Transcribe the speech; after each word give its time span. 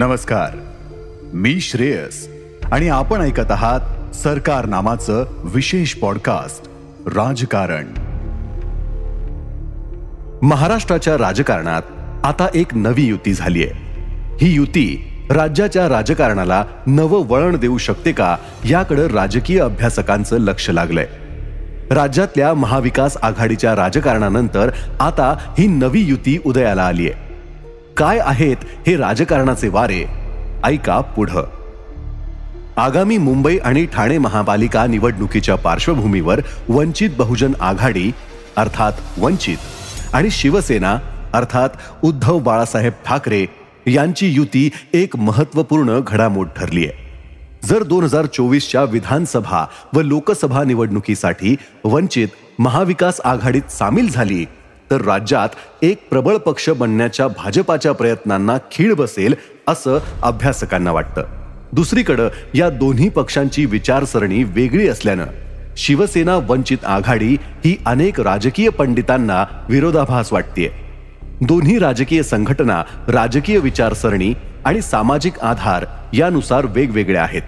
नमस्कार. 0.00 0.56
मी 1.34 1.60
श्रेयस 1.60 2.28
आणि 2.72 2.88
आपण 2.88 3.20
ऐकत 3.20 3.50
आहात 3.50 4.14
सरकार 4.14 4.66
नामाचं 4.66 5.24
विशेष 5.44 5.94
पॉडकास्ट 5.94 6.68
राजकारण. 7.06 7.84
महाराष्ट्राच्या 10.42 11.18
राजकारणात 11.18 11.82
आता 12.24 12.46
एक 12.54 12.74
नवी 12.74 13.02
युती 13.02 13.34
झालीय. 13.34 13.66
ही 14.40 14.54
युती 14.54 15.12
राज्याच्या 15.30 15.88
राजकारणाला 15.88 16.64
नवं 16.86 17.26
वळण 17.26 17.56
देऊ 17.56 17.78
शकते 17.78 18.12
का 18.12 18.36
याकडे 18.70 19.08
राजकीय 19.08 19.60
अभ्यासकांचं 19.60 20.38
लक्ष 20.38 20.70
लागलंय. 20.70 21.08
राज्यातल्या 21.90 22.54
महाविकास 22.54 23.16
आघाडीच्या 23.22 23.76
राजकारणानंतर 23.76 24.70
आता 25.00 25.54
ही 25.58 25.66
नवी 25.66 26.00
युती 26.00 26.38
उदयाला 26.44 26.82
आलीय. 26.82 27.10
काय 27.96 28.18
आहेत 28.18 28.56
हे 28.86 28.96
राजकारणाचे 28.96 29.68
वारे? 29.68 30.04
ऐका 30.64 31.00
पुढं. 31.00 31.44
आगामी 32.76 33.18
मुंबई 33.18 33.58
आणि 33.58 33.86
ठाणे 33.86 34.18
महापालिका 34.18 34.86
निवडणुकीच्या 34.86 35.54
पार्श्वभूमीवर 35.54 36.40
वंचित 36.68 37.10
बहुजन 37.18 37.52
आघाडी 37.60 38.10
अर्थात 38.56 38.92
वंचित 39.18 40.14
आणि 40.14 40.30
शिवसेना 40.30 40.98
अर्थात 41.32 41.68
उद्धव 42.02 42.38
बाळासाहेब 42.38 42.92
ठाकरे 43.06 43.44
यांची 43.86 44.28
युती 44.28 44.70
एक 44.92 45.16
महत्त्वपूर्ण 45.16 46.00
घडामोड 46.06 46.48
ठरली 46.56 46.86
आहे 46.86 47.08
जर 47.68 47.82
दोन 47.82 48.04
हजार 48.04 48.26
चोवीसच्या 48.26 48.82
विधानसभा 48.84 49.64
व 49.92 50.00
लोकसभा 50.00 50.64
निवडणुकीसाठी 50.64 51.56
वंचित 51.84 52.28
महाविकास 52.58 53.20
आघाडीत 53.20 53.70
सामील 53.70 54.10
झाली 54.10 54.44
तर 54.90 55.00
राज्यात 55.00 55.48
एक 55.82 56.08
प्रबळ 56.10 56.36
पक्ष 56.36 56.68
बनण्याच्या 56.70 57.28
भाजपाच्या 57.28 57.92
प्रयत्नांना 57.92 58.56
खीळ 58.72 58.94
बसेल 58.94 59.34
असं 59.68 59.98
अभ्यासकांना 60.22 60.92
वाटतं. 60.92 61.22
दुसरीकडं 61.72 62.28
या 62.54 62.70
दोन्ही 62.70 63.08
पक्षांची 63.08 63.64
विचारसरणी 63.64 64.44
वेगळी 64.44 64.88
असल्यानं 64.88 65.26
शिवसेना 65.76 66.36
वंचित 66.36 66.84
आघाडी 66.84 67.36
ही 67.44 67.76
अनेक 67.86 68.20
राजकीय 68.20 68.68
पंडितांना 68.68 69.44
विरोधाभास 69.68 70.32
वाटतेय. 70.32 70.68
दोन्ही 71.40 71.78
राजकीय 71.78 72.22
संघटना 72.22 72.82
राजकीय 73.08 73.58
विचारसरणी 73.58 74.34
आणि 74.64 74.80
सामाजिक 74.80 75.38
आधार 75.38 75.84
यानुसार 76.12 76.66
वेगवेगळ्या 76.66 77.22
आहेत. 77.22 77.42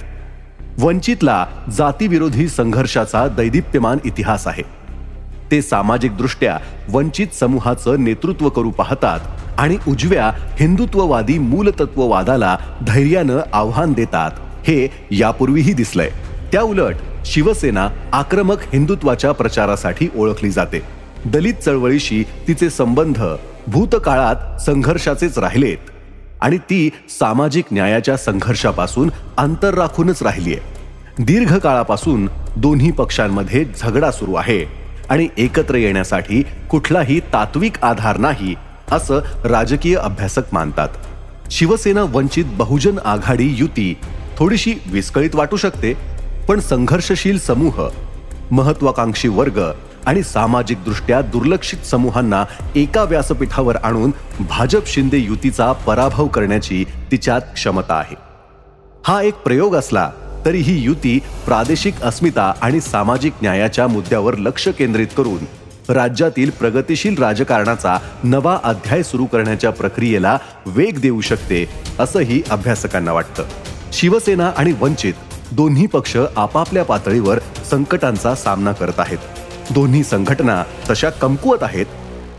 वंचितला 0.78 1.46
जातीविरोधी 1.76 2.48
संघर्षाचा 2.48 3.26
दैदिप्यमान 3.28 3.98
इतिहास 4.04 4.46
आहे. 4.46 4.81
ते 5.52 5.62
सामाजिकदृष्ट्या 5.62 6.58
वंचित 6.88 7.26
समूहाचं 7.40 8.04
नेतृत्व 8.04 8.48
करू 8.48 8.70
पाहतात 8.70 9.20
आणि 9.58 9.76
उजव्या 9.88 10.30
हिंदुत्ववादी 10.60 11.38
मूलतत्ववादाला 11.38 12.56
धैर्यानं 12.86 13.40
आव्हान 13.52 13.92
देतात. 13.92 14.30
हे 14.66 14.88
यापूर्वीही 15.10 15.72
दिसलंय. 15.72 16.10
त्या 16.52 16.62
उलट 16.62 16.94
शिवसेना 17.24 17.88
आक्रमक 18.12 18.58
हिंदुत्वाच्या 18.72 19.32
प्रचारासाठी 19.32 20.08
ओळखली 20.16 20.50
जाते. 20.50 20.82
दलित 21.24 21.54
चळवळीशी 21.54 22.24
तिचे 22.48 22.70
संबंध 22.70 23.22
भूतकाळात 23.66 24.60
संघर्षाचेच 24.60 25.38
राहिलेत 25.38 25.90
आणि 26.40 26.58
ती 26.58 26.90
सामाजिक 27.20 27.64
न्यायाच्या 27.72 28.16
संघर्षापासून 28.16 29.10
अंतर 29.38 29.74
राखूनच 29.74 30.22
राहिलीय. 30.22 30.56
दीर्घकाळापासून 31.18 32.28
दोन्ही 32.56 32.90
पक्षांमध्ये 32.90 33.64
झगडा 33.64 34.10
सुरू 34.10 34.34
आहे. 34.34 34.81
आणि 35.12 35.26
एकत्र 35.38 35.74
येण्यासाठी 35.74 36.42
कुठलाही 36.70 37.20
तात्विक 37.32 37.82
आधार 37.84 38.18
नाही 38.18 38.54
असं 38.92 39.20
राजकीय 39.44 39.96
अभ्यासक 39.96 40.52
मानतात. 40.52 40.88
शिवसेना 41.50 42.02
वंचित 42.02 42.44
बहुजन 42.52 42.98
आघाडी 43.04 43.48
युती 43.58 43.94
थोडीशी 44.38 44.74
विस्कळीत 44.86 45.34
वाटू 45.34 45.56
शकते 45.56 45.92
पण 46.48 46.60
संघर्षशील 46.60 47.38
समूह 47.38 47.88
महत्वाकांक्षी 48.50 49.28
वर्ग 49.28 49.60
आणि 50.06 50.22
सामाजिकदृष्ट्या 50.22 51.20
दुर्लक्षित 51.22 51.86
समूहांना 51.86 52.44
एका 52.76 53.02
व्यासपीठावर 53.04 53.76
आणून 53.76 54.10
भाजप 54.40 54.86
शिंदे 54.86 55.18
युतीचा 55.18 55.72
पराभव 55.72 56.26
करण्याची 56.26 56.84
तिच्यात 57.10 57.40
क्षमता 57.54 57.94
आहे. 57.94 58.16
हा 59.06 59.20
एक 59.22 59.34
प्रयोग 59.34 59.76
असला 59.76 60.10
तरी 60.44 60.58
ही 60.58 60.78
युती 60.78 61.18
प्रादेशिक 61.44 62.02
अस्मिता 62.02 62.52
आणि 62.62 62.80
सामाजिक 62.80 63.32
न्यायाच्या 63.42 63.86
मुद्द्यावर 63.86 64.36
लक्ष 64.36 64.68
केंद्रित 64.68 65.06
करून 65.16 65.44
राज्यातील 65.92 66.50
प्रगतीशील 66.50 67.18
राजकारणाचा 67.18 67.98
नवा 68.24 68.58
अध्याय 68.64 69.02
सुरू 69.02 69.24
करण्याच्या 69.24 69.70
प्रक्रियेला 69.70 70.38
वेग 70.66 70.98
देऊ 70.98 71.20
शकते 71.20 71.66
असंही 71.98 72.42
अभ्यासकांना 72.50 73.12
वाटतं. 73.12 73.44
शिवसेना 73.92 74.52
आणि 74.56 74.72
वंचित 74.80 75.14
दोन्ही 75.52 75.86
पक्ष 75.86 76.16
आपापल्या 76.36 76.84
पातळीवर 76.84 77.38
संकटांचा 77.70 78.34
सामना 78.34 78.72
करत 78.72 78.98
आहेत. 78.98 79.18
दोन्ही 79.70 80.04
संघटना 80.04 80.62
तशा 80.90 81.10
कमकुवत 81.10 81.62
आहेत 81.62 81.86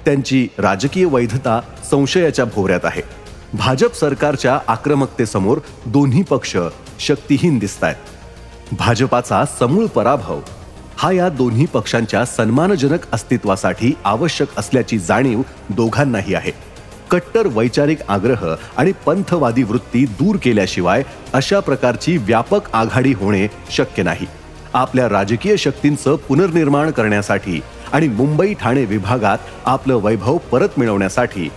त्यांची 0.06 0.48
राजकीय 0.58 1.06
वैधता 1.06 1.62
संशयाच्या 1.92 2.46
भोवऱ्यात 2.46 2.86
आहे. 2.86 3.23
भाजप 3.54 3.94
सरकारच्या 3.94 4.58
आक्रमकतेसमोर 4.68 5.60
दोन्ही 5.86 6.22
पक्ष 6.24 6.56
शक्तीहीन 7.00 7.58
दिसत 7.60 7.84
आहेत 7.84 8.76
भाजपाचा 8.80 9.44
समूळ 9.60 9.86
पराभव 9.86 10.40
हा 10.98 11.12
या 11.12 11.28
दोन्ही 11.30 11.66
पक्षांच्या 11.66 12.24
सन्मानजनक 12.26 13.06
अस्तित्वासाठी 13.14 13.94
आवश्यक 14.06 14.58
असल्याची 14.58 14.98
जाणीव 15.00 15.42
दोघांनाही 15.70 16.34
आहे. 16.34 16.52
कट्टर 17.12 17.48
वैचारिक 17.48 18.00
आग्रह 18.10 18.46
आणि 18.78 18.92
पंथवादी 19.06 19.64
वृत्ती 19.64 20.06
दूर 20.20 20.38
केल्याशिवाय 20.44 21.04
अशा 21.34 21.60
प्रकारची 21.60 22.18
व्यापक 22.18 22.70
आघाडी 22.74 23.14
होणे 23.14 23.48
शक्य 23.72 24.04
नाही. 24.04 24.28
आपल्या 24.74 25.10
राजकीय 25.10 25.58
शक्तींचं 25.58 26.16
पुनर्निर्माण 26.28 26.92
करण्यासाठी 26.92 27.62
आणि 27.92 28.08
मुंबई 28.08 28.54
ठाणे 28.54 28.86
विभागात 28.86 29.38
आपलं 29.66 30.00
वैभव 30.04 30.38
परत 30.52 30.78
मिळवण्यासाठी 30.78 31.50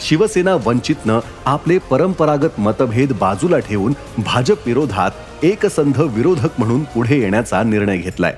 शिवसेना 0.00 0.54
वंचितनं 0.54 1.20
आपले 1.44 1.78
परंपरागत 1.78 2.60
मतभेद 2.60 3.12
बाजूला 3.12 3.58
ठेवून 3.58 3.92
भाजप 4.18 4.66
विरोधात 4.66 5.10
एकसंध 5.42 6.00
विरोधक 6.00 6.48
म्हणून 6.58 6.84
पुढे 6.84 7.20
येण्याचा 7.20 7.62
निर्णय 7.62 7.96
घेतलाय. 7.96 8.34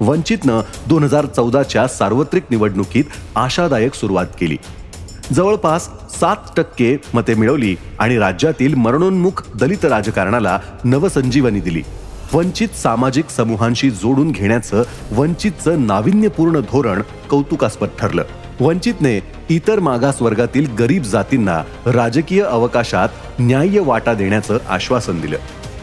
वंचितनं 0.00 0.60
दोन 0.88 1.04
हजार 1.04 1.26
चौदाच्या 1.26 1.88
सार्वत्रिक 1.88 2.42
निवडणुकीत 2.50 3.04
आशादायक 3.36 3.94
सुरुवात 3.94 4.26
केली. 4.40 4.56
जवळपास 5.32 5.88
सात 6.20 6.36
टक्के 6.56 6.96
मते 7.14 7.34
मिळवली 7.34 7.76
आणि 7.98 8.18
राज्यातील 8.18 8.74
मरणोन्मुख 8.74 9.42
दलित 9.54 9.84
राजकारणाला 9.84 10.58
नवसंजीवनी 10.84 11.60
दिली. 11.60 11.82
वंचित 12.32 12.68
सामाजिक 12.68 13.24
समूहांशी 13.28 13.90
जोडून 13.90 14.30
घेण्याचं 14.30 14.82
वंचितचं 15.12 15.86
नाविन्यपूर्ण 15.86 16.60
धोरण 16.60 17.02
कौतुकास्पद 17.30 17.88
ठरलं. 17.98 18.22
वंचितने 18.60 19.18
इतर 19.50 19.80
मागास 19.80 20.20
वर्गातील 20.22 20.66
गरीब 20.78 21.02
जातींना 21.02 21.56
राजकीय 21.86 22.42
अवकाशात 22.42 23.08
न्याय्य 23.40 23.80
वाटा 23.80 24.14
देण्याचं 24.14 24.58
आश्वासन 24.68 25.20
दिलं. 25.20 25.36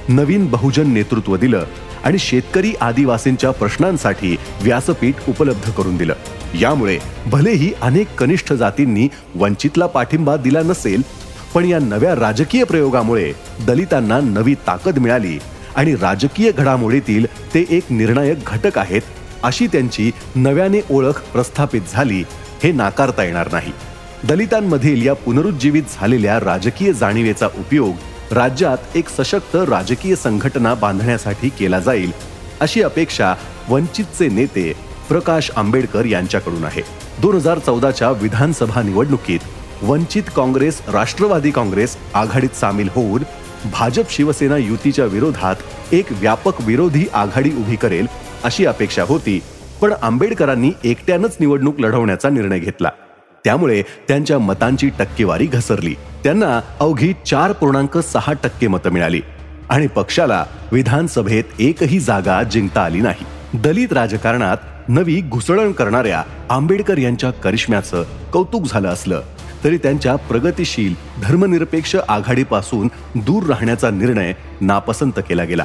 नवीन 0.09 0.45
बहुजन 0.47 0.91
नेतृत्व 0.93 1.35
दिलं 1.37 1.63
आणि 2.03 2.17
शेतकरी 2.17 2.73
आदिवासींच्या 2.81 3.51
प्रश्नांसाठी 3.51 4.35
व्यासपीठ 4.61 5.29
उपलब्ध 5.29 5.69
करून 5.71 5.97
दिलं. 5.97 6.13
यामुळे 6.61 6.97
भलेही 7.25 7.71
अनेक 7.81 8.15
कनिष्ठ 8.17 8.53
जातींनी 8.53 9.07
वंचितला 9.35 9.85
पाठिंबा 9.85 10.35
दिला 10.35 10.61
नसेल 10.61 11.01
पण 11.55 11.65
या 11.65 11.79
नव्या 11.79 12.15
राजकीय 12.15 12.63
प्रयोगामुळे 12.63 13.31
दलितांना 13.67 14.19
नवी 14.19 14.53
ताकद 14.67 14.99
मिळाली 14.99 15.37
आणि 15.75 15.93
राजकीय 15.95 16.51
घडामोडीतील 16.51 17.25
ते 17.53 17.65
एक 17.69 17.91
निर्णायक 17.91 18.49
घटक 18.49 18.77
आहेत 18.77 19.01
अशी 19.43 19.67
त्यांची 19.67 20.11
नव्याने 20.35 20.79
ओळख 20.89 21.21
प्रस्थापित 21.33 21.81
झाली 21.93 22.23
हे 22.63 22.71
नाकारता 22.71 23.23
येणार 23.23 23.47
नाही. 23.51 23.71
दलितांमधील 24.23 25.05
या 25.05 25.13
पुनरुज्जीवित 25.15 25.83
झालेल्या 25.95 26.39
राजकीय 26.39 26.93
जाणीवेचा 26.93 27.47
उपयोग 27.59 28.33
राज्यात 28.33 28.95
एक 28.95 29.09
सशक्त 29.09 29.55
राजकीय 29.69 30.15
संघटना 30.15 30.73
बांधण्यासाठी 30.73 31.49
केला 31.49 31.79
जाईल 31.79 32.11
अशी 32.61 32.81
अपेक्षा 32.81 33.33
वंचितचे 33.69 34.27
नेते 34.27 34.71
प्रकाश 35.09 35.51
आंबेडकर 35.55 36.05
यांच्याकडून 36.05 36.63
आहे. 36.65 36.81
दोन 37.21 37.35
हजार 37.35 37.59
चौदाच्या 37.59 38.09
विधानसभा 38.11 38.81
निवडणुकीत 38.81 39.83
वंचित 39.83 40.23
काँग्रेस 40.35 40.81
राष्ट्रवादी 40.87 41.51
काँग्रेस 41.51 41.97
आघाडीत 42.13 42.55
सामील 42.55 42.89
होऊन 42.95 43.23
भाजप 43.71 44.11
शिवसेना 44.11 44.57
युतीच्या 44.57 45.05
विरोधात 45.05 45.93
एक 45.93 46.05
व्यापक 46.11 46.61
विरोधी 46.61 47.05
आघाडी 47.13 47.51
उभी 47.51 47.75
करेल 47.75 48.07
अशी 48.43 48.65
अपेक्षा 48.65 49.03
होती. 49.03 49.39
पण 49.81 49.93
आंबेडकरांनी 50.01 50.71
एकट्यानंच 50.83 51.37
निवडणूक 51.39 51.79
लढवण्याचा 51.79 52.29
निर्णय 52.29 52.59
घेतला. 52.59 52.89
त्यामुळे 53.45 53.81
त्यांच्या 54.07 54.39
मतांची 54.39 54.89
टक्केवारी 54.99 55.45
घसरली. 55.45 55.95
त्यांना 56.23 56.61
अवघी 56.79 57.13
चार 57.25 57.51
पूर्णांक 57.51 57.97
सहा 57.97 58.33
टक्के 58.33 58.67
मतं 58.67 58.89
मिळाली. 58.89 59.21
आणि 59.69 59.87
पक्षाला 59.87 60.45
विधानसभेत 60.71 61.43
एकही 61.59 61.99
जागा 61.99 62.43
जिंकता 62.43 62.83
आली 62.83 63.01
नाही. 63.01 63.25
दलित 63.53 63.93
राजकारणात 63.93 64.57
नवी 64.87 65.21
घुसळण 65.21 65.71
करणाऱ्या 65.71 66.23
आंबेडकर 66.49 66.97
यांच्या 66.97 67.31
करिश्म्याचं 67.31 68.03
कौतुक 68.33 68.65
झालं 68.65 68.87
असलं 68.87 69.21
तरी 69.63 69.77
त्यांच्या 69.77 70.15
प्रगतिशील 70.15 70.93
धर्मनिरपेक्ष 71.23 71.95
आघाडीपासून 72.07 72.87
दूर 73.15 73.43
राहण्याचा 73.43 73.89
निर्णय 73.89 74.33
नापसंत 74.61 75.11
केला 75.17 75.43
गेला. 75.43 75.63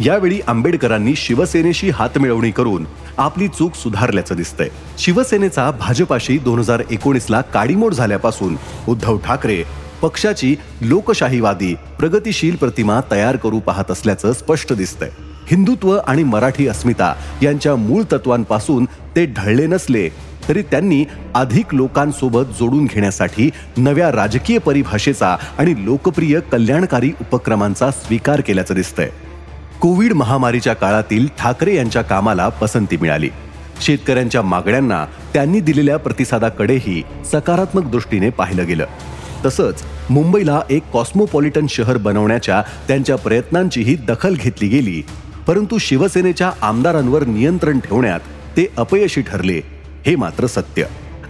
यावेळी 0.00 0.40
आंबेडकरांनी 0.46 1.14
शिवसेनेशी 1.16 1.90
हातमिळवणी 1.90 2.50
करून 2.50 2.84
आपली 3.18 3.48
चूक 3.48 3.74
सुधारल्याचं 3.74 4.36
दिसतंय. 4.36 4.68
शिवसेनेचा 4.98 5.70
भाजपाशी 5.70 6.38
दोन 6.38 6.58
हजार 6.58 6.82
एकोणीसला 6.90 7.40
काडीमोड 7.54 7.94
झाल्यापासून 7.94 8.56
उद्धव 8.88 9.18
ठाकरे 9.18 9.62
पक्षाची 10.02 10.54
लोकशाहीवादी 10.80 11.74
प्रगतिशील 11.98 12.56
प्रतिमा 12.56 13.00
तयार 13.10 13.36
करू 13.36 13.58
पाहत 13.58 13.90
असल्याचं 13.90 14.32
स्पष्ट 14.32 14.72
दिसतंय. 14.72 15.08
हिंदुत्व 15.50 15.96
आणि 15.98 16.22
मराठी 16.22 16.68
अस्मिता 16.68 17.14
यांच्या 17.42 17.74
मूळ 17.76 18.02
तत्वांपासून 18.12 18.84
ते 19.16 19.24
ढळले 19.26 19.66
नसले 19.66 20.08
तरी 20.48 20.62
त्यांनी 20.62 21.04
अधिक 21.34 21.74
लोकांसोबत 21.74 22.52
जोडून 22.58 22.84
घेण्यासाठी 22.84 23.50
नव्या 23.76 24.10
राजकीय 24.12 24.58
परिभाषेचा 24.58 25.36
आणि 25.58 25.74
लोकप्रिय 25.84 26.40
कल्याणकारी 26.52 27.10
उपक्रमांचा 27.20 27.90
स्वीकार 27.90 28.40
केल्याचं 28.40 28.74
दिसतंय. 28.74 29.08
कोविड 29.80 30.12
महामारीच्या 30.12 30.74
काळातील 30.74 31.26
ठाकरे 31.38 31.74
यांच्या 31.74 32.02
कामाला 32.02 32.48
पसंती 32.48 32.96
मिळाली. 32.96 33.28
शेतकऱ्यांच्या 33.80 34.42
मागण्यांना 34.42 35.04
त्यांनी 35.34 35.60
दिलेल्या 35.60 35.96
प्रतिसादाकडेही 35.96 37.02
सकारात्मक 37.32 37.84
दृष्टीने 37.84 38.30
पाहिलं 38.30 38.66
गेलं. 38.66 38.86
तसंच 39.44 39.82
मुंबईला 40.10 40.60
एक 40.70 40.82
कॉस्मोपॉलिटन 40.92 41.66
शहर 41.70 41.96
बनवण्याच्या 41.96 42.62
त्यांच्या 42.88 43.16
प्रयत्नांचीही 43.16 43.94
दखल 43.94 44.34
घेतली 44.34 44.68
गेली 44.68 45.02
परंतु 45.46 45.78
शिवसेनेच्या 45.78 46.50
आमदारांवर 46.62 47.24
नियंत्रण 47.24 47.78
ठेवण्यात 47.78 48.20
ते 48.56 48.66
अपयशी 48.76 49.22
ठरले 49.22 49.60
हे 50.06 50.16
मात्र 50.16 50.46
सत्य. 50.46 50.84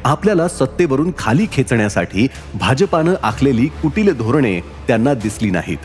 आपल्याला 0.05 0.49
सत्तेवरून 0.49 1.11
खाली 1.19 1.47
खेचण्यासाठी 1.53 2.27
भाजपानं 2.55 3.15
आखलेली 3.23 3.67
कुटील 3.67 4.13
धोरणे 4.17 4.59
त्यांना 4.61 5.15
दिसली 5.15 5.51
नाहीत. 5.51 5.79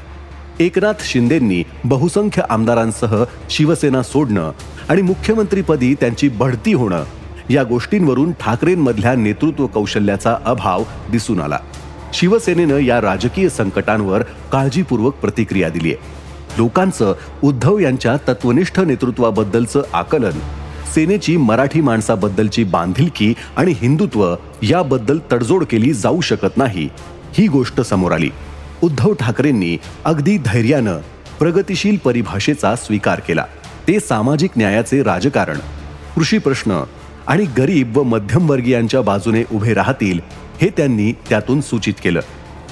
एकनाथ 0.60 0.94
शिंदेंनी 1.02 1.64
बहुसंख्य 1.84 2.42
आमदारांसह 2.50 3.24
शिवसेना 3.50 4.04
सोडणं 4.04 4.52
आणि 4.90 5.02
मुख्यमंत्रीपदी 5.02 5.94
त्यांची 5.94 6.30
बढती 6.30 6.74
होणं 6.74 7.04
या 7.50 7.64
गोष्टींवरून 7.64 8.32
ठाकरेंमधल्या 8.32 9.16
नेतृत्व 9.16 9.68
कौशल्याचा 9.68 10.38
अभाव 10.46 10.84
दिसून 11.12 11.40
आला. 11.40 11.60
शिवसेनेनं 12.14 12.78
या 12.78 13.02
राजकीय 13.02 13.50
संकटांवर 13.50 14.22
काळजीपूर्वक 14.22 15.14
प्रतिक्रिया 15.14 15.70
दिली 15.70 15.94
आहे. 15.94 15.98
लोकांचं 16.58 17.14
उद्धव 17.44 17.80
यांच्या 17.80 18.18
तत्वनिष्ठ 18.28 18.80
नेतृत्वाबद्दलचं 18.80 19.82
आकलन 19.94 20.40
सेनेची 20.96 21.38
मराठी 21.38 21.82
माणसाबद्दलची 21.82 22.64
बांधिलकी 22.64 23.34
आणि 23.58 23.74
हिंदुत्व 23.78 24.36
याबद्दल 24.64 25.20
तडजोड 25.32 25.64
केली 25.64 25.94
जाऊ 25.94 26.22
शकत 26.22 26.58
नाही 26.58 26.90
ही 27.34 27.48
गोष्ट 27.48 27.82
समोर 27.82 28.12
आली. 28.12 28.30
उद्धव 28.83 29.13
ठाकरेंनी 29.13 29.77
अगदी 30.06 30.38
धैर्यानं 30.38 30.97
प्रगतिशील 31.39 31.97
परिभाषेचा 31.97 32.75
स्वीकार 32.75 33.19
केला. 33.19 33.45
ते 33.88 34.00
सामाजिक 34.00 34.51
न्यायाचे 34.57 35.03
राजकारण 35.03 35.57
कृषी 36.15 36.38
प्रश्न 36.38 36.83
आणि 37.27 37.45
गरीब 37.57 37.97
व 37.97 38.03
मध्यमवर्गीयांच्या 38.03 39.01
बाजूने 39.01 39.44
उभे 39.51 39.74
राहतील 39.74 40.19
हे 40.62 40.69
त्यांनी 40.69 41.12
त्यातून 41.30 41.62
सूचित 41.62 41.94
केलं. 42.03 42.19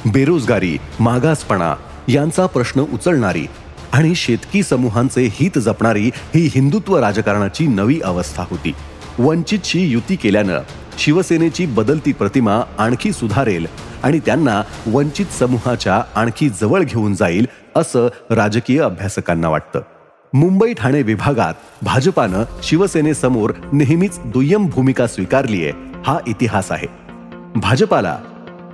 बेरोजगारी 0.05 0.77
मागासपणा 0.99 1.73
यांचा 2.07 2.45
प्रश्न 2.45 2.81
उचलणारी 2.81 3.45
आणि 3.93 4.15
शेतकी 4.15 4.63
समूहांचे 4.63 5.29
हित 5.31 5.59
जपणारी 5.59 6.09
ही 6.35 6.49
हिंदुत्व 6.55 6.97
राजकारणाची 6.97 7.67
नवी 7.67 7.99
अवस्था 8.03 8.43
होती. 8.49 8.73
वंचितशी 9.19 9.87
युती 9.87 10.15
केल्यानं 10.15 10.59
शिवसेनेची 10.97 11.65
बदलती 11.65 12.11
प्रतिमा 12.13 12.61
आणखी 12.77 13.11
सुधारेल 13.11 13.65
आणि 14.03 14.19
त्यांना 14.19 14.61
वंचित 14.87 15.25
समूहाच्या 15.25 16.03
आणखी 16.15 16.49
जवळ 16.49 16.81
घेऊन 16.81 17.13
जाईल 17.13 17.47
असं 17.75 18.07
राजकीय 18.29 18.81
अभ्यासकांना 18.81 19.49
वाटतं. 19.49 19.81
मुंबई 20.33 20.73
ठाणे 20.73 21.01
विभागात 21.01 21.53
भाजपानं 21.81 22.43
शिवसेनेसमोर 22.63 23.53
नेहमीच 23.73 24.19
दुय्यम 24.25 24.67
भूमिका 24.67 25.07
स्वीकारलीये 25.07 25.71
हा 26.05 26.19
इतिहास 26.27 26.71
आहे. 26.71 26.87
भाजपाला 27.55 28.17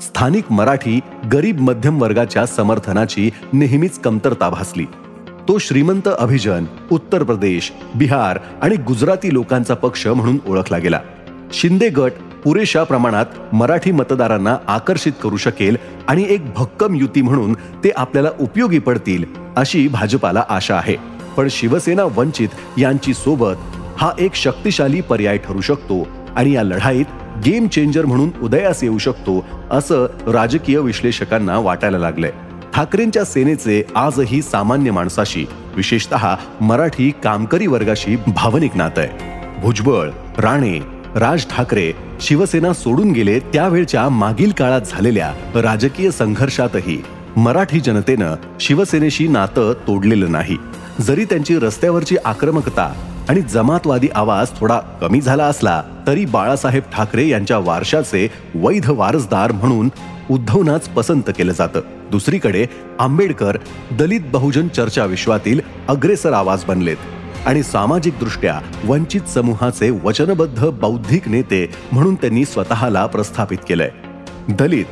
स्थानिक 0.01 0.51
मराठी 0.51 0.99
गरीब 1.33 1.59
मध्यम 1.59 2.01
वर्गाच्या 2.01 2.45
समर्थनाची 2.45 3.29
नेहमीच 3.53 3.99
कमतरता 3.99 4.49
भासली. 4.49 4.85
तो 5.47 5.57
श्रीमंत 5.57 6.09
अभिजन 6.19 6.65
उत्तर 6.91 7.23
प्रदेश 7.23 7.73
बिहार 7.95 8.39
आणि 8.61 8.75
गुजराती 8.75 9.33
लोकांचा 9.33 9.73
पक्ष 9.73 10.07
म्हणून 10.07 10.37
ओळखला 10.47 10.77
गेला. 10.77 10.99
शिंदे 11.53 11.89
गट 11.89 12.11
पुरेशा 12.43 12.83
प्रमाणात 12.83 13.25
मराठी 13.53 13.91
मतदारांना 13.91 14.57
आकर्षित 14.67 15.11
करू 15.23 15.37
शकेल 15.37 15.77
आणि 16.07 16.25
एक 16.29 16.53
भक्कम 16.53 16.95
युती 16.95 17.21
म्हणून 17.21 17.53
ते 17.53 17.91
आपल्याला 17.95 18.29
उपयोगी 18.39 18.79
पडतील 18.79 19.23
अशी 19.55 19.87
भाजपाला 19.87 20.43
आशा 20.49 20.75
आहे. 20.75 20.95
पण 21.37 21.47
शिवसेना 21.51 22.03
वंचित 22.03 22.49
यांची 22.77 23.13
सोबत 23.13 23.55
हा 23.97 24.11
एक 24.19 24.35
शक्तिशाली 24.35 25.01
पर्याय 25.01 25.37
ठरू 25.37 25.61
शकतो 25.61 26.07
आणि 26.35 26.51
या 26.51 26.63
लढाईत 26.63 27.05
गेम 27.45 27.67
चेंजर 27.67 28.05
म्हणून 28.05 28.29
उदयास 28.41 28.83
येऊ 28.83 28.97
शकतो 28.97 29.45
असं 29.71 30.05
राजकीय 30.27 30.79
विश्लेषकांना 30.79 31.59
वाटायला 31.59 31.97
लागलंय. 31.97 32.31
ठाकरेंच्या 32.73 33.23
सेनेचे 33.23 33.83
आजही 33.95 34.41
सामान्य 34.41 34.91
माणसाशी 34.91 35.45
विशेषतः 35.75 36.35
मराठी 36.61 37.11
कामकरी 37.23 37.67
वर्गाशी 37.67 38.15
भावनिक 38.15 38.71
नातं 38.75 39.01
आहे. 39.01 39.37
भुजबळ 39.61 40.09
राणे 40.37 40.79
राज 41.17 41.45
ठाकरे 41.47 41.91
शिवसेना 42.21 42.73
सोडून 42.73 43.11
गेले 43.11 43.39
त्यावेळच्या 43.39 44.09
मागील 44.09 44.51
काळात 44.51 44.81
झालेल्या 44.81 45.31
राजकीय 45.55 46.11
संघर्षातही 46.11 47.01
मराठी 47.37 47.79
जनतेनं 47.79 48.35
शिवसेनेशी 48.59 49.27
नातं 49.27 49.73
तोडलेलं 49.87 50.31
नाही. 50.31 50.57
जरी 51.01 51.25
त्यांची 51.25 51.57
रस्त्यावरची 51.59 52.15
आक्रमकता 52.25 52.93
आणि 53.29 53.41
जमातवादी 53.41 54.07
आवाज 54.15 54.49
थोडा 54.59 54.79
कमी 55.01 55.21
झाला 55.21 55.43
असला 55.43 55.81
तरी 56.07 56.25
बाळासाहेब 56.25 56.83
ठाकरे 56.93 57.27
यांच्या 57.27 57.57
वारशाचे 57.57 58.27
वैध 58.55 58.89
वारसदार 58.89 59.51
म्हणून 59.51 59.89
उद्धवनाच 60.31 60.89
पसंत 60.89 61.29
केलं 61.37 61.53
जातं. 61.53 61.81
दुसरीकडे 62.11 62.65
आंबेडकर 62.99 63.57
दलित 63.91 64.21
बहुजन 64.31 64.67
चर्चा 64.67 65.05
विश्वातील 65.05 65.59
अग्रेसर 65.87 66.33
आवाज 66.33 66.63
बनलेत. 66.65 66.97
आणि 67.47 67.63
सामाजिकदृष्ट्या 67.63 68.59
वंचित 68.85 69.21
समूहाचे 69.21 69.89
वचनबद्ध 69.89 70.65
बौद्धिक 70.65 71.27
नेते 71.27 71.69
म्हणून 71.91 72.15
त्यांनी 72.15 72.45
स्वतःला 72.45 73.05
प्रस्थापित 73.05 73.57
केलंय. 73.67 73.89
दलित 74.49 74.85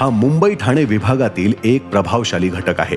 हा 0.00 0.10
मुंबई 0.10 0.54
ठाणे 0.54 0.84
विभागातील 0.84 1.52
एक 1.64 1.88
प्रभावशाली 1.88 2.48
घटक 2.48 2.80
आहे. 2.80 2.96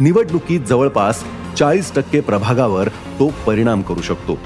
निवडणुकीत 0.00 0.60
जवळपास 0.60 1.24
चाळीस 1.58 1.94
टक्के 1.94 2.20
प्रभागावर 2.20 2.88
तो 2.88 3.32
परिणाम 3.46 3.82
करू 3.82 4.02
शकतो. 4.02 4.38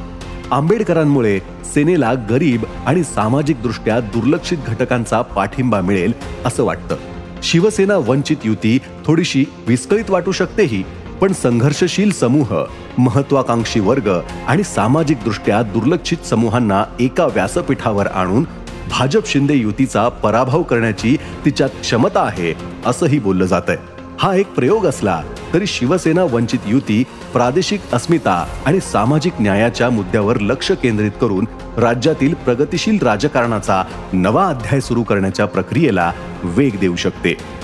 आंबेडकरांमुळे 0.51 1.41
सेनेला 1.65 2.15
गरीब 2.15 2.65
आणि 2.87 3.05
सामाजिकदृष्ट्या 3.05 4.01
दुर्लक्षित 4.01 4.59
घटकांचा 4.67 5.23
पाठिंबा 5.23 5.81
मिळेल 5.81 6.13
असं 6.45 6.65
वाटतं. 6.65 6.97
शिवसेना 7.43 7.97
वंचित 7.97 8.37
युती 8.45 8.79
थोडीशी 9.07 9.45
विस्कळीत 9.69 10.11
वाटू 10.11 10.33
शकतेही 10.33 10.83
पण 11.21 11.33
संघर्षशील 11.33 12.11
समूह 12.11 12.65
महत्वाकांक्षी 12.99 13.81
वर्ग 13.81 14.21
आणि 14.47 14.63
सामाजिकदृष्ट्या 14.63 15.63
दुर्लक्षित 15.63 16.27
समूहांना 16.27 16.85
एका 17.01 17.27
व्यासपीठावर 17.27 18.07
आणून 18.07 18.45
भाजप 18.91 19.27
शिंदे 19.27 19.55
युतीचा 19.55 20.09
पराभव 20.09 20.63
करण्याची 20.63 21.17
तिच्यात 21.45 21.71
क्षमता 21.81 22.21
आहे 22.21 22.55
असंही 22.87 23.19
बोललं 23.19 23.45
जात 23.45 23.63
आहे 23.69 23.99
हा 24.21 24.35
एक 24.35 24.47
प्रयोग 24.47 24.87
असला 24.87 25.23
तरी 25.55 25.67
शिवसेना 25.67 26.23
वंचित 26.23 26.59
युती 26.67 27.05
प्रादेशिक 27.33 27.81
अस्मिता 27.93 28.47
आणि 28.67 28.81
सामाजिक 28.81 29.33
न्यायाच्या 29.41 29.91
मुद्द्यावर 29.91 30.39
लक्ष 30.39 30.73
केंद्रित 30.73 31.11
करून 31.21 31.45
राज्यातील 31.79 32.35
प्रगतिशील 32.35 32.99
राजकारणाचा 33.03 33.85
नवा 34.13 34.49
अध्याय 34.49 34.81
सुरू 34.81 35.03
करण्याच्या 35.03 35.47
प्रक्रियेला 35.47 36.13
वेग 36.43 36.79
देऊ 36.79 36.97
शकते. 36.97 37.58